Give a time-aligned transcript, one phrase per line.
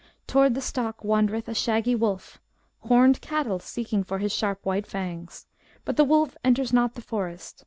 [0.25, 2.41] Toward the stock wandereth a shaggy wolf,
[2.79, 5.45] Homed cattle seeking for his sharp white fangs;
[5.85, 7.59] But the wolf enters not the forest.